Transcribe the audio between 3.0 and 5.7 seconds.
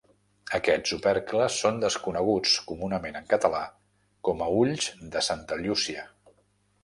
en català com a ulls de Santa